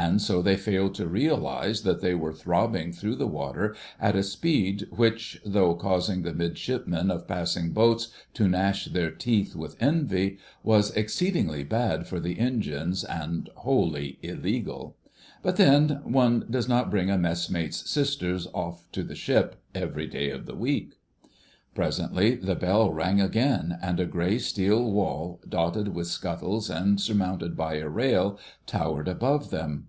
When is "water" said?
3.26-3.74